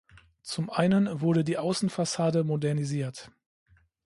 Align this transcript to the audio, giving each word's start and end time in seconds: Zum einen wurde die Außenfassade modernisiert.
Zum 0.41 0.71
einen 0.71 1.21
wurde 1.21 1.43
die 1.43 1.59
Außenfassade 1.59 2.43
modernisiert. 2.43 3.29